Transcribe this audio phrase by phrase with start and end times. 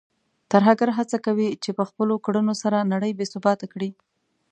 [0.51, 3.89] ترهګر هڅه کوي چې په خپلو کړنو سره نړۍ بې ثباته کړي.